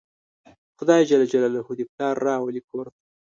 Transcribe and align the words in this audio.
خدای 0.77 1.01
ج 1.09 1.11
دې 1.71 1.83
پلار 1.93 2.15
راولي 2.27 2.61
کور 2.69 2.85
ته 2.95 3.01